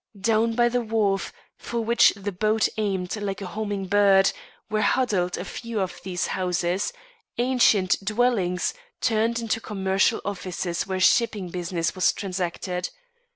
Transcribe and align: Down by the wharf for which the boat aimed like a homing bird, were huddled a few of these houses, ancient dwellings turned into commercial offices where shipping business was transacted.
Down 0.19 0.55
by 0.55 0.67
the 0.67 0.81
wharf 0.81 1.31
for 1.57 1.81
which 1.81 2.11
the 2.15 2.31
boat 2.31 2.67
aimed 2.75 3.15
like 3.17 3.39
a 3.39 3.45
homing 3.45 3.85
bird, 3.85 4.31
were 4.67 4.81
huddled 4.81 5.37
a 5.37 5.45
few 5.45 5.79
of 5.79 6.01
these 6.03 6.25
houses, 6.33 6.91
ancient 7.37 8.03
dwellings 8.03 8.73
turned 8.99 9.37
into 9.37 9.61
commercial 9.61 10.19
offices 10.25 10.87
where 10.87 10.99
shipping 10.99 11.49
business 11.49 11.93
was 11.93 12.13
transacted. 12.13 12.89